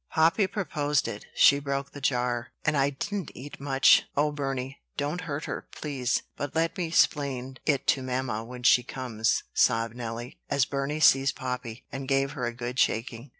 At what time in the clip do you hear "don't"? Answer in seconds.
4.97-5.21